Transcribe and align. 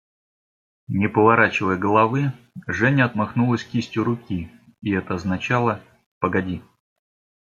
Не 0.87 1.07
поворачивая 1.07 1.77
головы, 1.77 2.31
Женя 2.65 3.05
отмахнулась 3.05 3.63
кистью 3.63 4.03
руки, 4.03 4.49
и 4.81 4.91
это 4.93 5.13
означало: 5.13 5.79
«Погоди!.. 6.17 6.63